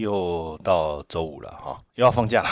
[0.00, 1.78] 又到周五了哈。
[2.00, 2.48] 又要放假了，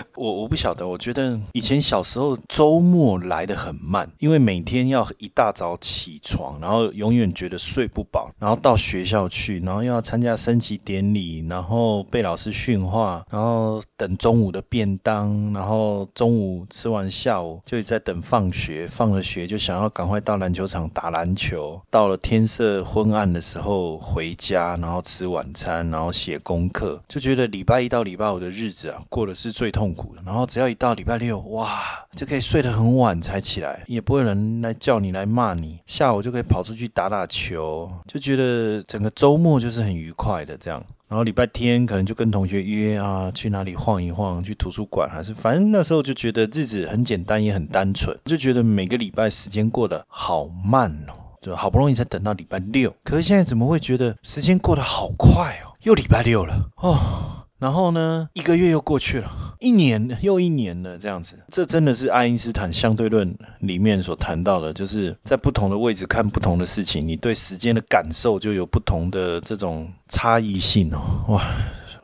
[0.16, 28.45] 我我不晓得，我觉得以前小时候周末来的很慢，因为每天要一大早起床，然后永远觉得睡不饱，然后到学校去，然后又要参加升旗典礼，然后被老师训话，然后等中午的便当，然后中午吃完下午就在等放学，放了学就想要赶快到篮球场打篮球，到了天色昏暗的时候回家，然后吃晚餐，然后写功课，就觉得礼拜一到礼拜五的。
[28.46, 30.22] 的日子啊，过的是最痛苦的。
[30.24, 31.82] 然后只要一到礼拜六，哇，
[32.14, 35.80] 就可以睡得很晚才起来，也不会有人来叫你来骂你。
[35.86, 40.82] 下午就可以跑出去打打球，就觉得整个周末就是很愉快的这样。
[41.08, 52.92] 然后礼拜天可能就跟同学约啊，去哪里晃一晃，去图书馆，还是反正那时候就觉得日子很简单，也很单纯，就觉得每个礼拜时间过得好慢哦，就好不容易才等到礼拜六。
[53.04, 55.70] 可是现在怎么会觉得时间过得好快哦？
[55.82, 57.35] 又礼拜六了哦。
[57.58, 71.42] 然后呢，一个月又过去了，一年又一年了，这样子，这真的是爱因斯坦相对论里面所谈到的，就是在不同的位置看不同的事情，你对时间的感受就有不同的这种差异性哦，哇。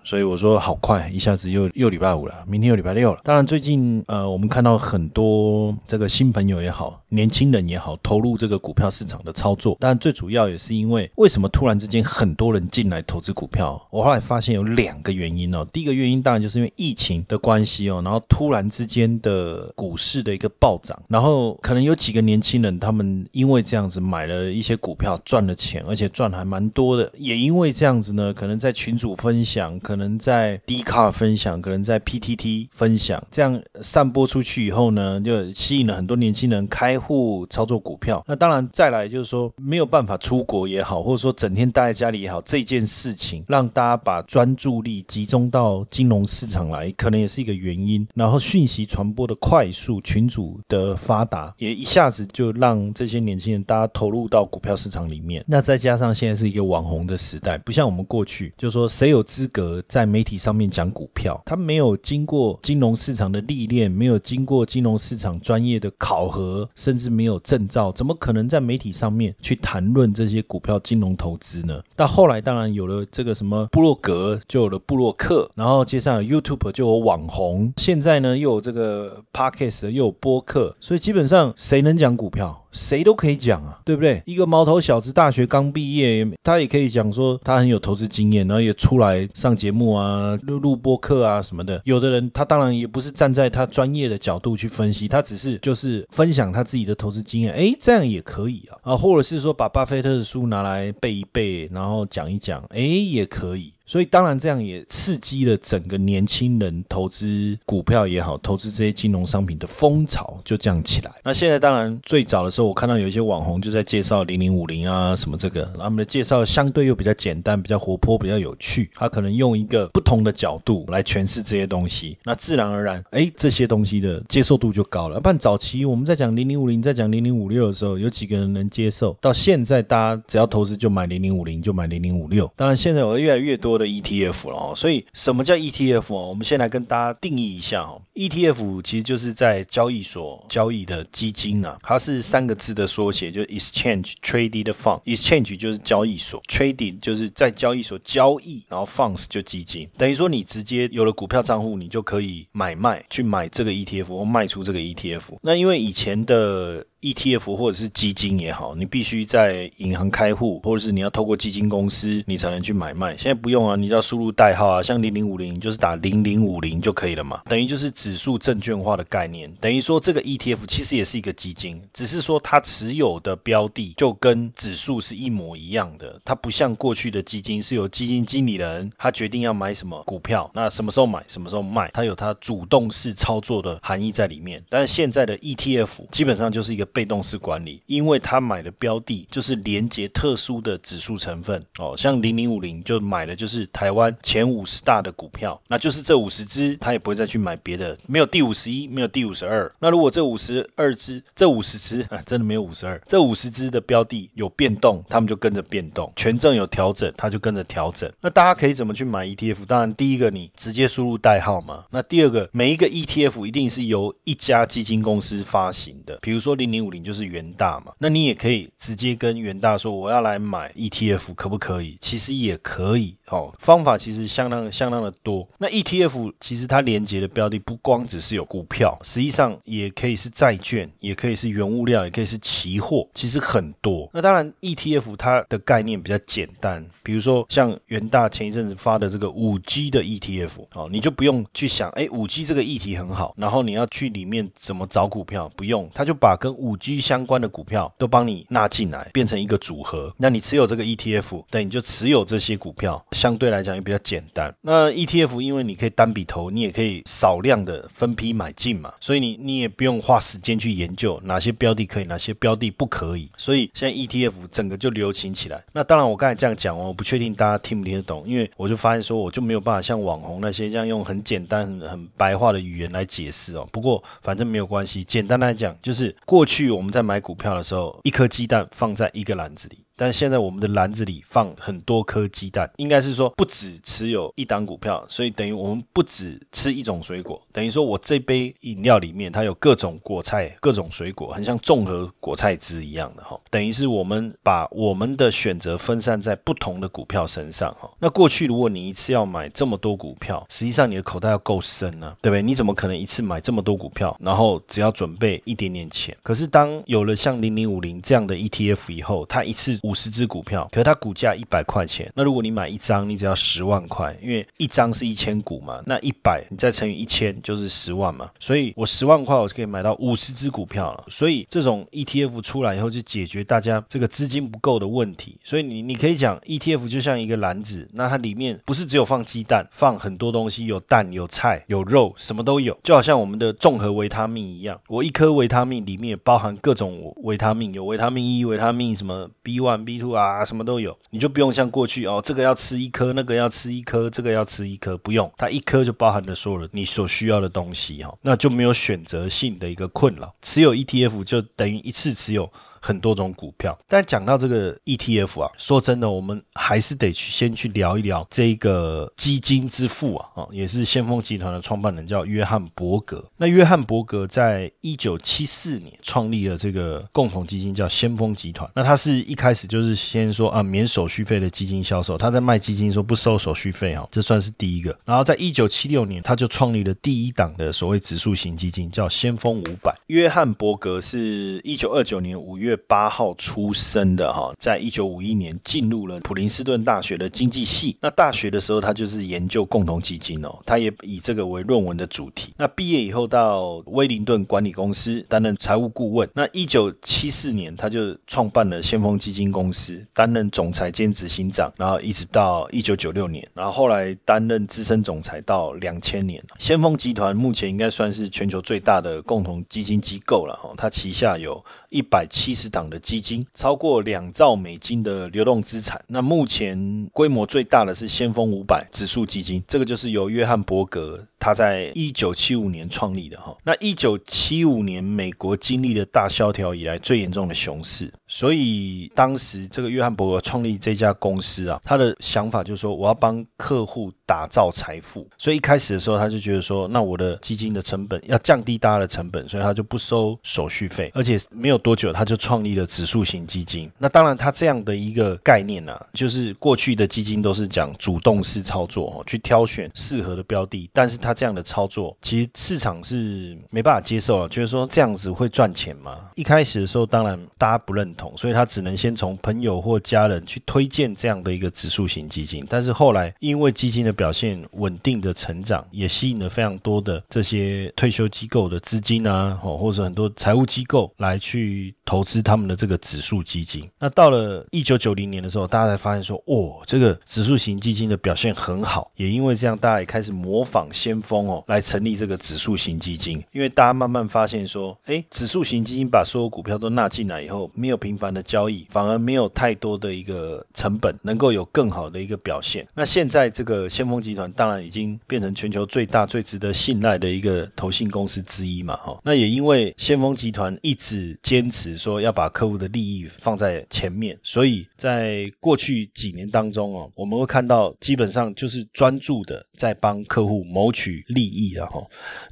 [0.04, 3.20] 所以我说好快，一下子又又礼拜五了，明天又礼拜六了。
[3.22, 9.76] 当然，最近呃，我们看到很多这个新朋友也好，年轻人也好，投入这个股票市场的操作。
[9.78, 13.80] 但最主要也是因为，为什么突然之间很多人进来投资股票？
[13.90, 15.66] 我后来发现有两个原因哦。
[15.72, 27.10] 第一个原因当然就是因为疫情的关系哦，然后突然之间的股市的一个暴涨，然后可能有几个年轻人他们因为这样子买了一些股票赚了钱，而且赚还蛮多的。
[27.16, 29.52] 也因为这样子呢，可能在群组分享。
[29.82, 38.22] 可能在 D 卡分享，可能在 PTT 分享，这样散播出去以后呢，就吸引了很多年轻人开户操作股票。
[38.26, 48.06] 那当然，再来就是说没有办法出国也好，或者说整天待在家里也好，这件事情让大家把专注力集中到金融市场来，可能也是一个原因。
[48.14, 55.44] 然后讯息传播的快速，群组的发达，也一下子就让这些年轻人大家投入到股票市场里面。
[55.46, 59.82] 那再加上现在是一个网红的时代，不像我们过去，就是说谁有资格。
[59.88, 71.82] 在媒体上面讲股票，他没有经过金融市场的历练，没有经过金融市场专业的考核，甚至没有证照，怎么可能在媒体上面去谈论这些股票金融投资呢？
[71.96, 82.61] 到后来当然有了这个什么布洛格，就有了布洛克，然后接上 YouTube 就有网红，现在呢又有这个 Podcast 又有播客，所以基本上谁能讲股票？
[82.72, 84.22] 谁都可以讲啊，对不对？
[84.26, 91.80] 一个毛头小子，大学刚毕业，他也可以讲说他很有投资经验，然后也出来上节目啊，录录播课啊什么的。
[91.84, 103.72] 有的人他当然也不是站在他专业的角度去分析，他只是就是分享他自己的投资经验，诶，这样也可以啊，啊，或者是说把巴菲特的书拿来背一背，然后讲一讲，诶，也可以。
[103.92, 111.12] 所以当然，这样也刺激了整个年轻人投资股票也好，投资这些金融商品的风潮就这样起来。
[111.22, 118.90] 那现在当然最早的时候，我看到有一些网红就在介绍零零五零啊什么这个，他们的介绍相对又比较简单、比较活泼、比较有趣。
[118.94, 125.20] 他可能用一个不同的角度来诠释这些东西，那自然而然，哎，这些东西的接受度就高了。
[125.20, 129.14] 不然早期我们在讲零零五零，在讲零零五六的时候，有几个人能接受？
[129.20, 132.50] 到现在，大家只要投资就买零零五零，就买零零五六。
[132.56, 133.92] 当然，现在有越来越多的的。
[133.92, 136.28] ETF 了哦，所以什么叫 ETF 哦？
[136.28, 138.00] 我们先来跟大家定义一下哦。
[138.14, 145.02] ETF 其实就是在交易所交易的基金啊，它是三个字的缩写，就是 Exchange Traded Fund。
[145.04, 155.38] Exchange 就是交易所，Trading 就是在交易所交易，然后 Funds 就基金，等于说你直接有了股票账户，你就可以买卖去买这个 ETF 或卖出这个 ETF。
[155.42, 163.16] 那因为以前的 ETF 或者是基金也好，你必须在银行开户，或者是你要透过基金公司，你才能去买卖。
[163.16, 184.62] 现在不用啊，你只要输入代号啊，像零零五零就是打零零五零就可以了嘛，等于就是指数证券化的概念，等于说这个 ETF 其实也是一个基金，只是说它持有的标的就跟指数是一模一样的，它不像过去的基金是由基金经理人他决定要买什么股票，那什么时候买，什么时候卖，它有它主动式操作的含义在里面。
[184.68, 199.70] 但是现在的 ETF 基本上就是一个被动式管理，因为他买的标的就是连接特殊的指数成分哦，像零零五零就买的就是台湾前五十大的股票，那就是这五十只，他也不会再去买别的，没有第五十一，没有第五十二。
[199.78, 208.10] 那如果这五十二只，这五十只 啊，真的没有五十二，这五十只的标的有变动，他们就跟着变动，权证有调整，他就跟着调整。
[208.20, 209.64] 那大家可以怎么去买 ETF？
[209.66, 211.84] 当然，第一个你直接输入代号嘛。
[211.90, 217.92] 那第二个，每一个 ETF 一定是由一家基金公司发行的，比如说零零五零就是元大嘛。
[217.98, 221.96] 那你也可以直接跟元大说我要来买 ETF，可不可以？
[222.00, 225.48] 其实也可以哦，方法其实相当相当的多。
[225.58, 234.08] 那 ETF 其实它连接的标的不光只是有股票，实际上也可以是债券，也可以是原物料，也可以是期货，其实很多。
[234.12, 250.14] 那当然 ETF 它的概念比较简单，比如说像元大前一阵子发的这个五 G 的 ETF 哦，你就不用去想，哎，五 G 这个议题很好，然后你要去里面怎么找股票，不用，他就把跟五 G 相关的股票都帮你纳进来，变成一个组合。
[250.18, 254.54] 那你持有这个 ETF，对，你就持有这些股票，相对来讲也比较简单。
[254.60, 263.28] 那 ETF 因为你可以单笔投，你也可以少量的分批买进嘛，所以你你也不用花时间去研究哪些标的可以，哪些标的不可以。
[263.36, 265.62] 所以现在 ETF 整个就流行起来。
[265.72, 273.68] 那当然我刚才这样讲，我不确定大家听不听得懂，因为我就发现说我就没有办法像网红那些这样用很简单、很白话的语言来解释哦。
[273.72, 279.86] 不过反正没有关系，简单来讲就是过去去我们在买股票的时候，一颗鸡蛋放在一个篮子里。
[280.02, 293.38] 但现在我们的篮子里放很多颗鸡蛋，应该是说不只持有一档股票，所以等于我们不只吃一种水果，等于说我这杯饮料里面它有各种果菜、各种水果，很像综合果菜汁一样的哈。
[293.48, 297.88] 等于是我们把我们的选择分散在不同的股票身上哈。
[298.00, 302.42] 那过去如果你一次要买这么多股票，实际上你的口袋要够深呢，对不对？
[302.42, 306.16] 你怎么可能一次买这么多股票，然后只要准备一点点钱？
[306.24, 309.91] 可是当有了像零零五零这样的 ETF 以后，它一次五。
[309.92, 312.10] 五十只股票，可是它股价一百块钱。
[312.14, 315.82] 那如果你买一张，你只要十万块，因为一张是一千股嘛。
[315.84, 318.30] 那一百你再乘以一千就是十万嘛。
[318.40, 321.04] 所以我十万块我就可以买到五十只股票了。
[321.10, 325.36] 所以这种 ETF 出来以后，就解决大家这个资金不够的问题。
[325.44, 332.74] 所以你你可以讲 ETF 就像一个篮子，那它里面不是只有放鸡蛋，放很多东西，有蛋、有菜、有肉，什么都有。
[332.82, 350.34] 就好像我们的综合维他命一样，我一颗维他命里面包含各种维他命，有维他命 E、维他命什么 B B two 啊，什么都有，你就不用像过去哦，这个要吃一颗，那个要吃一颗，这个要吃一颗，不用，它一颗就包含了所有的你所需要的东西哈，那就没有选择性的一个困扰。
[350.42, 352.50] 持有 ETF 就等于一次持有。
[352.82, 363.24] 很多种股票，但讲到这个 ETF 啊，说真的，我们还是得去先去聊一聊这个基金之父啊，啊，也是先锋集团的创办人，叫约翰伯格。
[363.36, 368.68] 那约翰伯格在一九七四年创立了这个共同基金，叫先锋集团。
[368.74, 374.98] 那他是一开始就是先说啊，免手续费的基金销售，他在卖基金说不收手续费哈，这算是第一个。
[375.04, 379.96] 然后在一九七六年，他就创立了第一档的所谓指数型基金，叫先锋五百。
[380.08, 382.71] 约翰伯格是一九二九年五月。
[382.72, 387.96] 月八号出生的哈，在一九五一年进入了普林斯顿大学的经济系。
[388.00, 392.54] 那大学的时候，他就是研究共同基金哦，他也以这个为论文的主题。
[392.56, 396.28] 那毕业以后到威灵顿管理公司担任财务顾问。
[396.34, 406.42] 那一九七四年，他就创办了先锋基金公司，担任总裁兼执行长，然后一直到一九九六年，然后后来担任资深总裁到两千年。
[406.58, 412.61] 先锋集团目前应该算是全球最大的共同基金机构了哈，它旗下有一百七十。
[412.68, 423.56] 党的基金超过两兆美金的流动资产，那目前规模最大的是先锋五百指数基金，这个就是由约翰伯格他在一九七五年创立的哈。
[423.64, 428.12] 那一九七五年美国经历了大萧条以来最严重的熊市。
[428.32, 435.28] 所以当时这个约翰伯格创立这家公司啊，他的想法就是说，我要帮客户打造财富。
[435.36, 443.90] 所以一开始的时候，他就觉得说，那我的基金的成本要降低大家的成本，所以他就不收手续费，而且没有多久他就创立了指数型基金。
[443.98, 456.30] 那当然，他这样的一个概念呢，就是过去的基金都是讲主动式操作，去挑选适合的标的，但是他这样的操作，其实市场是没办法接受啊，就是说这样子会赚钱吗？
[456.34, 462.64] 一开始的时候，当然大家不认同，所以他只能先从朋友或家人去推荐这样的一个指数型基金。
[462.68, 473.88] 但是后来，因为基金的表现稳定的成长，也吸引了非常多的这些退休机构的资金啊，哦，或者很多财务机构来去投资他们的这个指数基金。
[473.98, 479.10] 那到了一九九零年的时候，大家才发现说，哦，这个指数型基金的表现很好。
[479.16, 483.42] 也因为这样，大家也开始模仿先锋哦，来成立这个指数型基金。
[483.52, 492.86] 因为大家慢慢发现说，哎，指数型基金把所有股票都纳进来以后，没有平频繁的交易，反而没有太多的一个成本，能够有更好的一个表现。
[492.94, 499.18] 那现在这个先锋集团当然已经变成全球最大、最值得信赖的一个投信公司之一嘛，哈。
[499.24, 512.02] 那也因为先锋集团一直坚持说要把客户的利益放在前面，所以在过去几年当中哦，我们会看到基本上就是专注的在帮客户谋取利益了哈。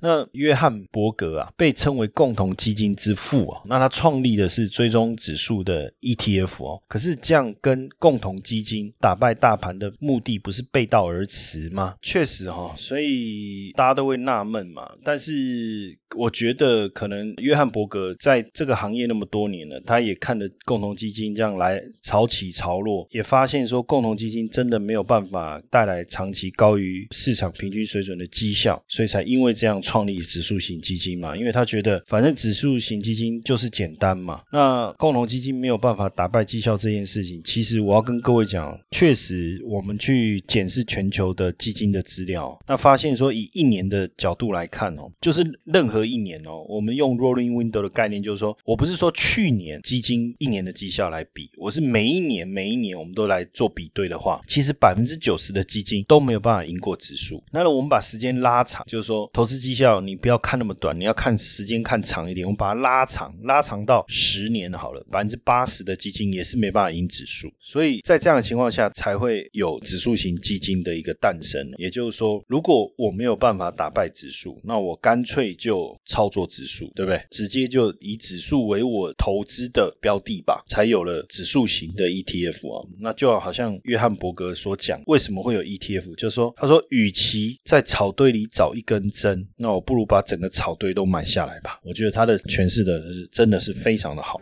[0.00, 6.83] 那约翰伯格啊，被称为共同基金之父啊，那他创立的是追踪指数的 ETF 哦。
[6.88, 11.97] 可是这样跟共同基金打败大盘的目的不是背道而驰吗？
[12.00, 14.90] 确实哈，所以大家都会纳闷嘛。
[15.04, 31.37] 但是我觉得可能约翰伯格在这个行业那么多年了，他也看着共同基金这样来潮起潮落，也发现说共同基金真的没有办法带来长期高于市场平均水准的绩效，所以才因为这样创立指数型基金嘛。
[31.37, 57.41] 因为他觉得反正指数型基金就是简单嘛，那共同基金没有办法打败绩效这件事情，其实我要跟各位讲，确实我们去检视全球的基金的资料，那发现说以一年的角度来看哦，就是任何一年哦，我们用 rolling window 的概念，就是说我不是说去年基金一年的绩效来比，我是每一年每一年我们都来做比对的话，其实百分之九十的基金都没有办法赢过指数。
[57.53, 67.53] 那我们把时间拉长，就是说投资绩效你不要看那么短，你要看时间看长一点，我们把它拉长，拉长到十年好了，把百分之八十的基金也是没办法赢指数。
[67.61, 71.61] 所以在这样的情况下，才会有指数型基金的一个诞生。
[71.77, 77.21] 也就是说，如果我没有办法打败指数，那我干脆就操作指数，对不对？
[77.31, 82.89] 直接就以指数为我投资的标的吧，才有了指数型的 ETF 啊。
[82.99, 86.15] 那就好像约翰伯格所讲，为什么会有 ETF？
[86.15, 91.79] 就是说，他说，与其在草堆里找一根针，那我不如把整个草堆都买下来吧。
[91.85, 94.41] 我觉得他的诠释的真的是非常的好。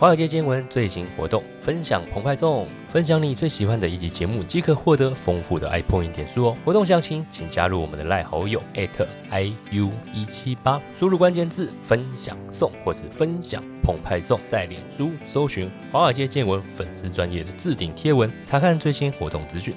[0.00, 6.56] 华尔街见闻最新活动，分享澎湃送，分享你最喜欢的一集节目，即可获得丰富的 iPoint 点数哦。
[6.64, 19.74] 活动详情请加入我们的赖好友 @iu 一七八，输入关键字“分享送”或是“分享澎湃送”，在脸书搜寻华尔街见闻粉丝专业的置顶贴文，查看最新活动资讯。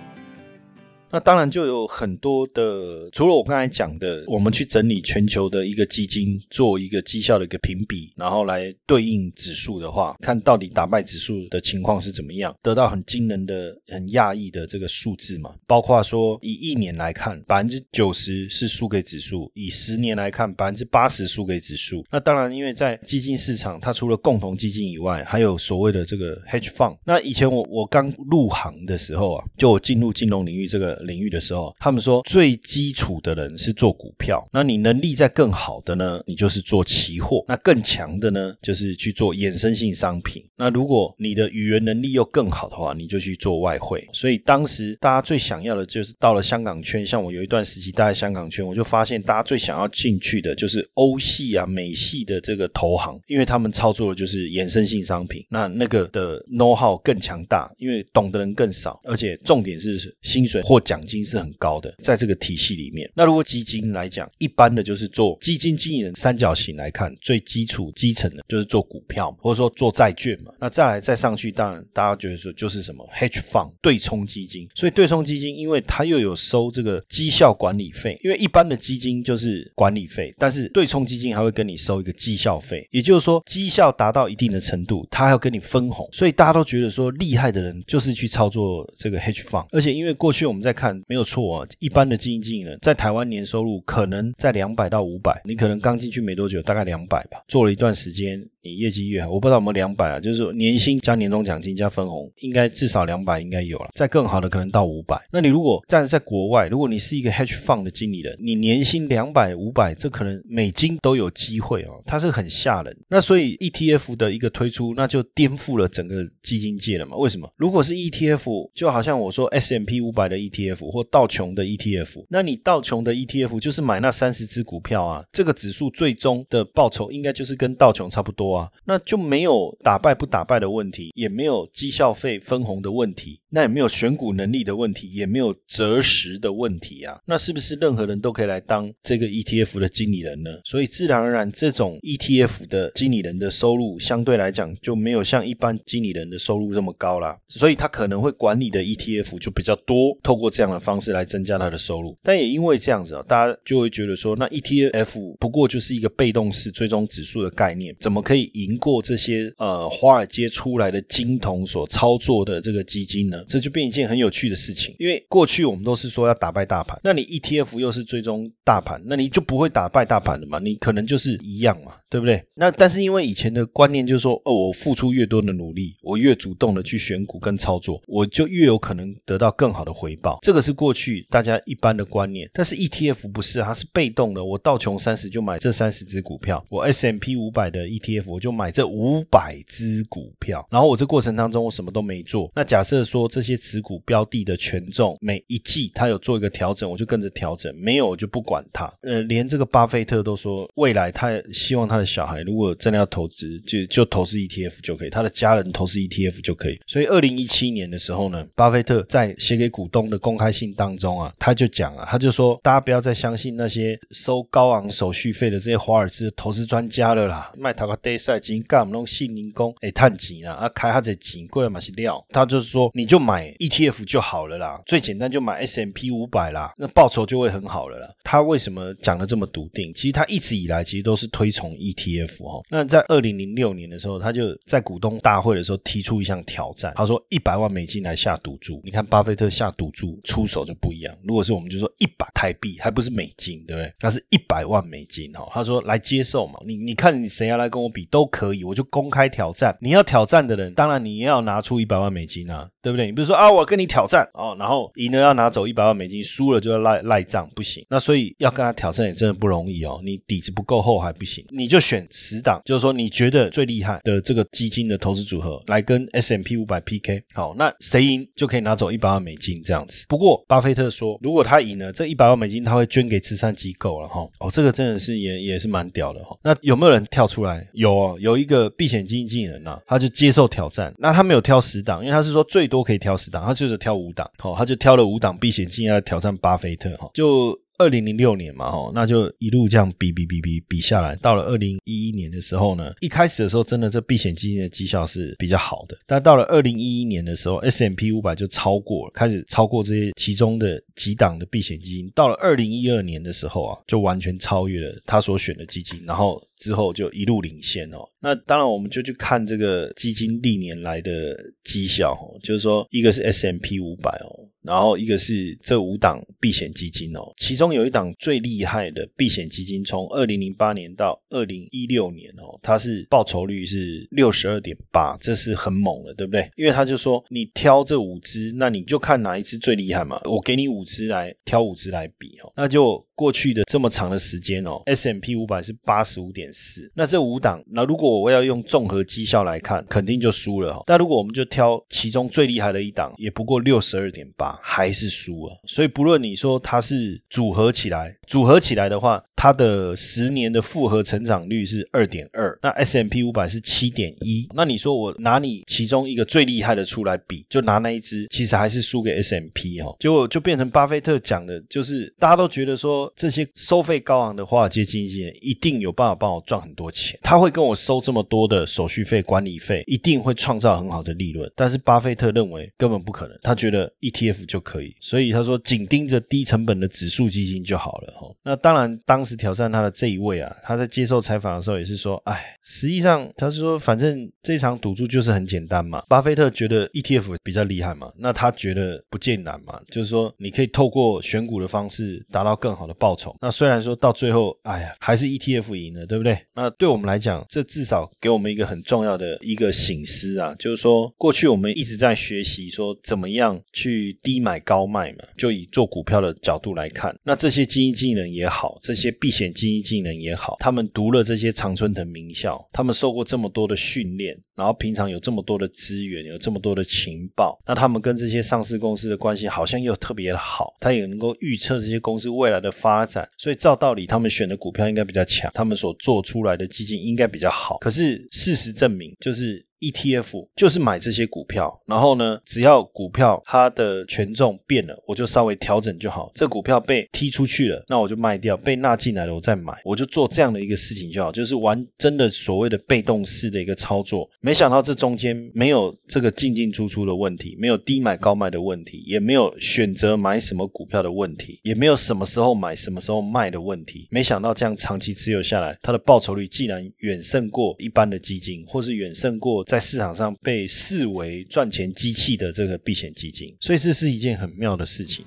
[1.14, 15.54] 那当然就有很多的，除了我刚才讲的，我们去整理全球的一个基金，做一个绩效的一个评比，然后来对应指数的话，看到底打败指数的情况是怎么样，得到很惊人的、很讶异的这个数字嘛。
[15.68, 22.04] 包括说以一年来看，百分之九十是输给指数；以十年来看，百分之八十输给指数。
[22.10, 26.98] 那当然，因为在基金市场，它除了共同基金以外，还有所谓的这个 hedge fund。
[27.06, 31.03] 那以前我我刚入行的时候啊，就我进入金融领域这个。
[31.04, 40.44] 领域的时候，他们说最基础的人是做股票，那你能力在更好的呢，你就是做期货，那更强的呢，就是去做衍生性商品。
[40.56, 44.08] 那如果你的语言能力又更好的话，你就去做外汇。
[44.14, 60.93] 所以当时大家最想要的就是到了香港圈，像我有一段时期待在香港圈，我就发现大家最想要进去的就是欧系啊、美系的这个投行，因为他们操作的就是衍生性商品，那那个的 know how 更强大，因为懂的人更少，而且重点是薪水或奖。
[60.94, 63.10] 奖金是很高的，在这个体系里面。
[63.16, 70.52] 那如果基金来讲，一般的就是做基金经理人三角形来看，最基础基层的就是做股票，或者说做债券嘛。
[70.60, 74.68] 那再来再上去，当然大家觉得说就是什么 hedge fund 对冲基金。
[74.76, 82.88] 所以对冲基金，因为它又有收这个绩效管理费，因为一般的基金就是管理费，但是对冲基金还会跟你收一个绩效费。
[82.92, 86.08] 也就是说，绩效达到一定的程度，它要跟你分红。
[86.12, 89.66] 所以大家都觉得说，厉害的人就是去操作这个 hedge fund。
[89.72, 91.00] 而且因为过去我们在看。
[91.08, 98.44] 没有错啊，一般的基金经理人在台湾年收入可能在两百到五百，你可能刚进去没多久，大概两百吧，做了一段时间。
[98.64, 105.22] 你业绩越好，我不知道我们两百啊，就是年薪加年终奖金加分红，应该至少两百应该有了，再更好的可能到五百。
[105.32, 112.98] 那你如果站在国外，如果你是一个 hedge fund 的经理人，你年薪两百五百，这可能美金都有机会哦，它是很吓人。
[113.10, 117.18] 那所以 ETF 的一个推出，那就颠覆了整个基金界了嘛？
[117.18, 117.52] 为什么？
[117.58, 140.52] 如果是 ETF，就好像我说 S M P 五百的 ETF 或道琼的 ETF，那你道琼的 ETF 就是买那三十只股票啊，这个指数最终的报酬应该就是跟道琼差不多啊，那就没有打败不打败的问题，也没有绩效费分红的问题，那也没有选股能力的问题，也没有择时的问题啊，那是不是任何人都可以来当这个 ETF 的经理人呢？
[140.64, 152.18] 所以自然而然，这种 ETF 的经理人的收入相对来讲就没有像一般经理人的收入这么高啦，所以他可能会管理的 ETF 就比较多，透过这样的方式来增加他的收入。
[152.24, 163.44] 但也因为这样子啊，大家就会觉得说，那 ETF 不过就是一个被动式追踪指数的概念，怎么可以赢过这些呃华尔街出来的金童所操作的这个基金呢？
[163.48, 164.96] 这就变一件很有趣的事情。
[165.00, 170.60] 因为过去我们都是说要打败大盘，那你 ETF 又是追踪大盘，那你就不会打败大盘的嘛？
[170.60, 172.46] 你可能就是一样嘛，对不对？
[172.54, 180.38] 那但是因为以前的观念就是说，哦，我付出越多的努力，我越主动的去选股跟操作，我就越有可能得到更好的回报。
[180.44, 184.46] 这个是过去大家一般的观念，但是 ETF 不是，它是被动的。
[184.46, 192.52] 我到穷三十就买这三十只股票，我 S M P 五百的 ETF 我就买这五百只股票，然后我这过程当中我什么都没做。
[192.54, 198.86] 那假设说这些持股标的的权重每一季它有做一个调整，我就跟着调整；没有我就不管它。
[199.02, 206.80] 呃，连这个巴菲特都说，未来他希望他的小孩如果真的要投资，就就投资 ETF 就可以，他的家人投资 ETF 就可以。
[206.88, 228.10] 所以二零一七年的时候呢，巴菲特在写给股东的公开信当中啊，他就讲啊，他就说大家不要再相信那些收高昂手续费的这些华尔兹投资专家了啦，卖他个 day 赛金干弄信宁工哎探钱啊，啊开他这钱贵嘛是料，他就是说你就买 ETF 就好了啦，最简单就买 S M P 五百啦，那报酬就会很好了啦。
[228.24, 229.94] 他为什么讲的这么笃定？
[229.94, 232.62] 其实他一直以来其实都是推崇 T F 哈。
[232.70, 238.82] 那在二零零六年的时候，他就在股东大会的时候提出一项挑战，他说一百万美金来下赌注。
[238.84, 243.94] 你看巴菲特下赌注出手就不一样，如果是我们就说一百台币，还不是美金，对不对？
[244.02, 245.48] 那是一百万美金哈。
[245.52, 249.78] 他说来接受嘛，你你看你谁要来跟我比都可以，我就公开挑战。
[249.80, 253.06] 你要挑战的人，当然你也要拿出一百万美金啊，对不对？
[253.06, 257.84] 你比如说啊，我跟你挑战哦，然后赢了要拿走一百万美金，输了就要赖赖账，不行。
[257.90, 261.46] 那所以要跟他挑战也真的不容易哦，你底子不够厚还不行。
[261.50, 267.24] 你就选十档，就是说你觉得最厉害的这个基金的投资组合来跟 S M P 五百 P K。
[267.34, 270.06] 好，那谁赢就可以拿走一百万美金这样子。
[270.10, 274.28] 不过巴菲特说，如果他赢了，这一百万美金他会捐给慈善机构了哈。
[274.40, 276.38] 哦，这个真的是也也是蛮屌的哈。
[276.44, 277.66] 那有没有人跳出来？
[277.72, 280.94] 有哦，有一个避险基金经理人呐，他就接受挑战。
[280.98, 284.28] 那他没有挑十档，因为他是说最多可以挑十档，他就是挑五档。
[284.40, 287.08] 好，他就挑了五档避险基金来挑战巴菲特哈。
[287.14, 302.12] 就二零零六年嘛，哈，那就一路这样比比比比比下来，到了二零一一年的时候呢，一开始的时候真的这避险基金的绩效是比较好的，但到了二零一一年的时候，S M P 五百就超过，开始超过这些其中的几档的避险基金。
[302.16, 307.98] 到了二零一二年的时候啊，就完全超越了他所选的基金，然后之后就一路领先哦。
[308.22, 314.48] 那当然我们就去看这个基金历年来的绩效哦，就是说一个是 S M P 五百哦。
[314.64, 326.50] 然后一个是这五档避险基金哦，其中有一档最厉害的避险基金，从二零零八年到二零一六年哦，它是报酬率是六十二点八，这是很猛的，对不对？
[326.56, 340.82] 因为他就说你挑这五只，那你就看哪一只最厉害嘛，我给你五只来挑五只来比哦，那就过去的这么长的时间哦，S M P 五百是八十五点四，那这五档，那如果我要用综合绩效来看，肯定就输了。
[340.86, 344.54] 但如果我们就挑其中最厉害的一档，也不过六十二点八。
[344.62, 374.96] 还是输了，所以不论你说它是组合起来，组合起来的话，它的十年的复合成长率是二点二，那 S M P 五百是七点一，那你说我拿你其中一个最厉害的出来比，就拿那一只，其实还是输给 S M P 哈，结果就变成巴菲特讲的，就是大家都觉得说这些收费高昂的华尔街经纪人一定有办法帮我赚很多钱，他会跟我收这么多的手续费、管理费，一定会创造很好的利润，但是巴菲特认为根本不可能，他觉得 E T F 就可以。
[375.00, 378.28] 所以他说紧盯着低成本的指数基金就好了哈。
[378.44, 386.04] 那当然，当时挑战他的这一位啊，他在接受采访的时候也是说，哎，实际上他是说，反正这场赌注就是很简单嘛。
[386.08, 393.36] 巴菲特觉得 ETF 比较厉害嘛，那他觉得不艰难嘛，就是说你可以透过选股的方式达到更好的报酬。
[393.42, 396.23] 那虽然说到最后，哎呀，还是 ETF 赢了，对不对？
[396.24, 396.38] 对？
[396.56, 427.78] 那对我们来讲，这至少给我们一个很重要的一个醒思啊，就是说过去我们一直在学习说怎么样去低买高卖嘛，就以做股票的角度来看，那这些基金经理人也好，这些避险基金经理人也好，他们读了这些常春藤名校，他们受过这么多的训练，然后平常有这么多的资源，有这么多的情报，那他们跟这些上市公司的关系好像又特别的好，他也能够预测这些公司未来的发展，所以照道理他们选的股票应该比较强，他们所做出来的基金应该比较好。
[427.80, 429.66] 可是事实证明，就是。
[429.84, 436.32] ETF 就是买这些股票，然后呢，只要股票它的权重变了，我就稍微调整就好。
[436.34, 439.74] 这股票被踢出去了，那我就卖掉；被纳进来了，我再买。
[439.84, 444.30] 我就做这样的一个事情就好，就是玩真的所谓的被动式的一个操作。
[444.40, 454.08] 没想到这中间没有这个进进出出的问题，没有低买高卖的问题，也没有选择买什么股票的问题，也没有什么时候买什么时候卖的问题。
[454.10, 459.64] 没想到这样长期持有下来，它的报酬率竟然远胜过一般的基金，或是远胜过。
[459.74, 465.26] 在市场上被视为赚钱机器的这个避险基金，所以这是一件很妙的事情。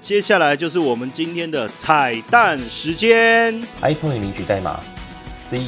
[0.00, 4.82] 接下来就是我们今天的彩蛋时间，iPhone 领取代码
[5.48, 5.64] C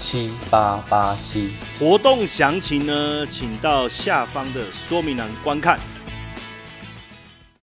[0.00, 5.78] 七八八七，活动详情呢，请到下方的说明栏观看。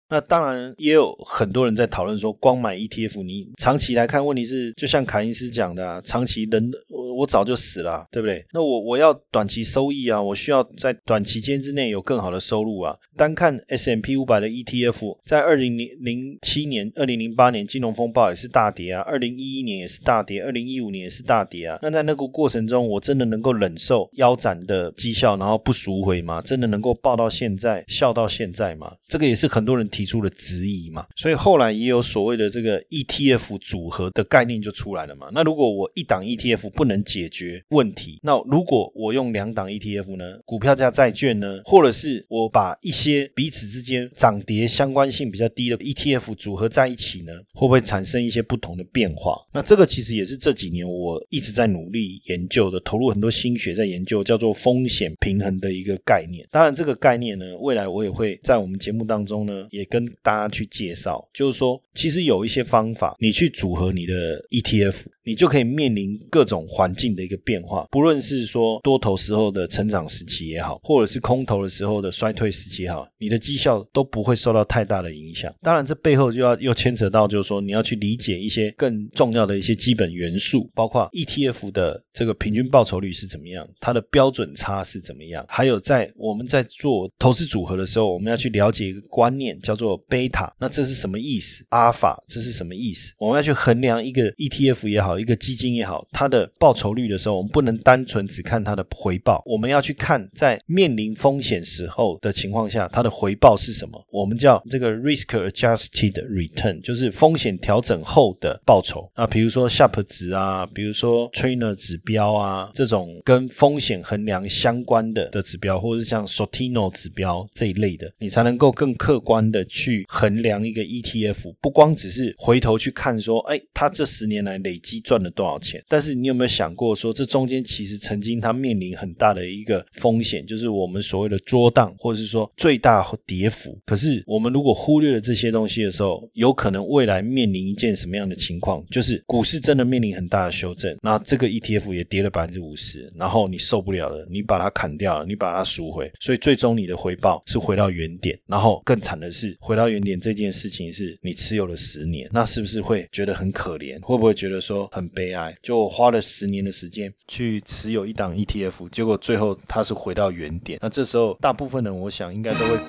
[0.10, 6.70] 那当然也有很多人在讨论说，光买 ETF，你长期来看，问题是就像凯因斯讲的，长期人
[7.14, 8.46] 我早就死了，对不对？
[8.54, 12.96] 那我我要短期收益啊，我需要在短期间之内有更好的收入啊。
[13.18, 21.80] 单看 S M P 五百的 ETF，在二零零零七年、二零零八年金融风暴也是大跌啊，二零一一年也是大跌，二零一五年也是大跌啊。
[21.82, 26.40] 那在那个过程中，我真的能够忍受腰斩的绩效，然后不赎回吗？
[26.42, 28.94] 真的能够抱到现在，笑到现在吗？
[29.08, 30.04] 这个也是很多人提。
[30.04, 35.30] 出的质疑嘛，所以后来也有所谓的这个 ETF 组合的概念就出来了嘛。
[35.34, 40.40] 那如果我一档 ETF 不能解决问题，那如果我用两档 ETF 呢？
[40.46, 41.62] 股票加债券呢？
[41.64, 47.32] 或者是我把一些彼此之间涨跌相关性比较低的 ETF 组合在一起呢？
[47.54, 49.40] 会不会产生一些不同的变化？
[49.54, 56.46] 那这个其实也是这几年我一直在努力研究的，投入很多心血在研究，叫做风险平衡的一个概念。
[56.52, 59.88] 当然，这个概念呢，未来我也会在我们节目当中呢，也。
[59.94, 64.96] 跟大家去介绍，就是说，其实有一些方法，你去组合你的 ETF。
[65.26, 75.54] 你就可以面临各种环境的一个变化，不论是说多头时候的成长时期也好，或者是空头的时候的衰退时期也好，你的绩效都不会受到太大的影响。
[75.62, 90.54] 当然，这背后就要又牵扯到，就是说你要去理解一些更重要的一些基本元素，包括 ETF 的这个平均报酬率是怎么样，它的标准差是怎么样，还有在我们在做投资组合的时候，我们要去了解一个观念，叫做贝塔。
[90.60, 91.66] 那这是什么意思？
[91.70, 93.14] 阿尔法这是什么意思？
[93.18, 95.14] 我们要去衡量一个 ETF 也好。
[95.14, 104.04] 一个基金也好，它的报酬率的时候，我们不能单纯只看它的回报，我们要去看在面临风险时候的情况下，它的回报是什么？
[104.12, 109.08] 我们叫这个 risk adjusted return，就是风险调整后的报酬。
[109.16, 125.04] 那比如说 Sharp 值啊，比如说 Trainer 指标啊，这种跟风险衡量相关的的指标，或者是像 Sortino 指标这一类的，你才能够更客观的去衡量一个 ETF，不光只是回头去看说，哎，它这十年来累积。
[125.04, 125.84] 赚了多少钱？
[125.90, 133.78] 但是你有没有想过，说这中间其实曾经它面临很大的一个风险，就是我们所谓的捉荡，或者是说最大跌幅。
[133.86, 138.84] 可是我们如果忽略了这些东西的时候，有可能未来面临一件什么样的情况？
[138.92, 148.40] 就是股市真的面临很大的修正，那这个 ETF 也跌了百分之五十，然后你受不了了，你把它砍掉了，你把它赎回，所以最终你的回报是回到原点。
[148.48, 154.00] 然后更惨的是，回到原点这件事情是你持有了十年，那是不是会觉得很可怜？
[154.02, 154.84] 会不会觉得说？
[154.92, 160.80] 很悲哀，就花了十年的时间去持有一档 ETF，结果最后它是回到原点。
[160.82, 162.80] 那这时候，大部分人我想应该都会，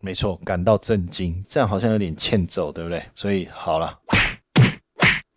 [0.00, 1.44] 没错，感到震惊。
[1.48, 3.02] 这样好像有点欠揍，对不对？
[3.14, 3.98] 所以好了，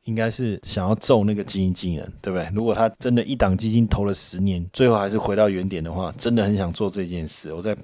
[0.04, 2.50] 应该是想要揍那个基金经理人，对不对？
[2.54, 7.54] 如果他真的一档基金投了十年，最后还是回到原点的话，真的很想做这件事。
[7.54, 7.76] 我在。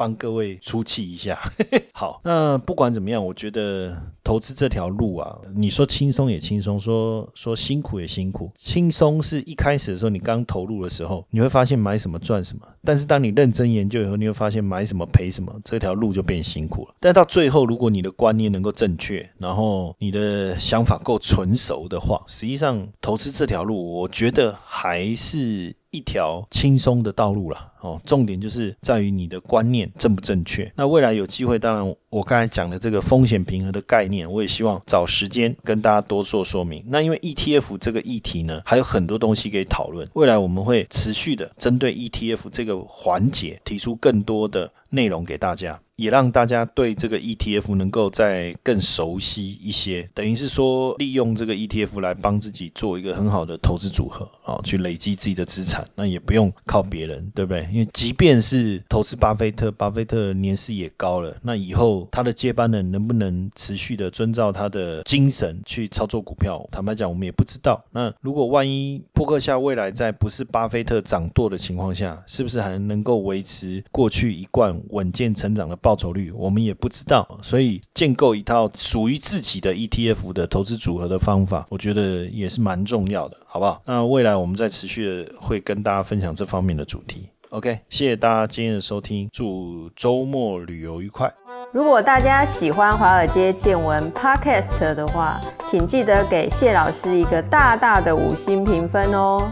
[0.00, 1.38] 帮各位出气一下。
[1.92, 8.50] 好，那不管怎么样，我觉得投资这条路啊，你说轻松也轻松，说说辛苦也辛苦。
[8.56, 12.66] 轻松是一开始的时候，你刚投入的时候，你会发现买什么赚什么。
[12.82, 16.94] 但是当你认真研究以后，你会发现买什么赔什么，这条路就变辛苦了。
[16.98, 25.76] 但到最后，如果你的观念能够正确，然后你的想法够纯熟的话，实际上投资这条路，我觉得还是。
[25.92, 30.70] 一条轻松的道路了哦，重点就是在于你的观念正不正确。
[30.76, 36.84] 那未来有机会，当然我刚才讲的这个风险平衡的概念，我也希望找时间跟大家多做说明。
[36.86, 45.80] 那因为 ETF 这个议题呢，还有很多东西可以讨论，未来我们会持续的针对 ETF 这个环节提出更多的内容给大家。
[45.96, 57.68] 也让大家对这个 ETF 能够再更熟悉一些，等于是说利用这个 ETF 来帮自己做一个很好的投资组合啊，去累积自己的资产，那也不用靠别人，对不对？
[57.70, 66.68] 因为即便是投资巴菲特，巴菲特年事也高了，那以后他的接班人能不能持续的遵照他的精神去操作股票？
[66.72, 67.80] 坦白讲，我们也不知道。
[67.92, 76.00] 那如果万一扑克下未来在不是巴菲特掌舵的情况下，是不是还能够维持过去一贯稳健成长的报？
[76.00, 83.82] 酬率我们也不知道，所以建构一套属于自己的 ETF 的投资组合的方法，我觉得也是蛮重要的，好不好？
[83.84, 87.28] 那未来我们再持续的会跟大家分享这方面的主题。
[87.50, 91.28] OK，谢谢大家今天的收听，祝周末旅游愉快。
[91.72, 99.50] 如果大家喜欢华尔街见闻 Podcast 的话，请记得给谢老师一个大大的五星评分哦。